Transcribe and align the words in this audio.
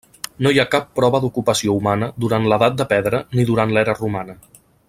No 0.45 0.51
hi 0.53 0.61
ha 0.61 0.71
cap 0.75 0.87
prova 0.99 1.19
d'ocupació 1.25 1.75
humana 1.81 2.09
durant 2.25 2.51
l'Edat 2.53 2.81
de 2.83 2.91
Pedra 2.97 3.23
ni 3.37 3.49
durant 3.51 3.79
l'era 3.79 4.01
romana. 4.03 4.41